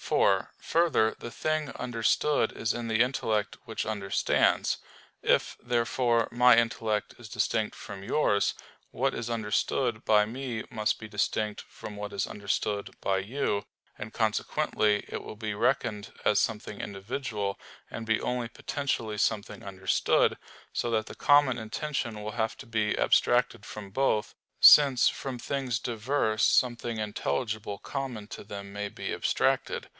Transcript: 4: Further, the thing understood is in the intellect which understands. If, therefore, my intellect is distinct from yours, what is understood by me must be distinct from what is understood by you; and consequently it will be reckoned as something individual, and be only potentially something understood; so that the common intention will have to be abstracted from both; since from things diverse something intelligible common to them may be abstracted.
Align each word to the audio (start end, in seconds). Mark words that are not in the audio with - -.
4: 0.03 0.51
Further, 0.59 1.15
the 1.17 1.31
thing 1.31 1.69
understood 1.75 2.51
is 2.51 2.73
in 2.73 2.89
the 2.89 2.99
intellect 3.01 3.57
which 3.63 3.85
understands. 3.85 4.79
If, 5.21 5.55
therefore, 5.63 6.27
my 6.31 6.57
intellect 6.57 7.13
is 7.17 7.29
distinct 7.29 7.75
from 7.75 8.03
yours, 8.03 8.53
what 8.89 9.13
is 9.13 9.29
understood 9.29 10.03
by 10.03 10.25
me 10.25 10.65
must 10.69 10.99
be 10.99 11.07
distinct 11.07 11.61
from 11.61 11.95
what 11.95 12.11
is 12.11 12.27
understood 12.27 12.93
by 12.99 13.19
you; 13.19 13.65
and 13.97 14.11
consequently 14.11 15.05
it 15.07 15.23
will 15.23 15.37
be 15.37 15.53
reckoned 15.53 16.11
as 16.25 16.41
something 16.41 16.81
individual, 16.81 17.57
and 17.89 18.05
be 18.05 18.19
only 18.19 18.49
potentially 18.49 19.17
something 19.19 19.63
understood; 19.63 20.37
so 20.73 20.91
that 20.91 21.05
the 21.05 21.15
common 21.15 21.57
intention 21.57 22.21
will 22.21 22.31
have 22.31 22.57
to 22.57 22.65
be 22.65 22.97
abstracted 22.97 23.65
from 23.65 23.91
both; 23.91 24.35
since 24.59 25.07
from 25.07 25.39
things 25.39 25.79
diverse 25.79 26.43
something 26.43 26.97
intelligible 26.97 27.77
common 27.79 28.27
to 28.27 28.43
them 28.43 28.73
may 28.73 28.89
be 28.89 29.13
abstracted. 29.13 29.87